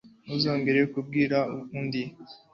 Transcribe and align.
Ntuzongere 0.23 0.79
kumbwira 0.91 1.37
ukundi 1.57 2.01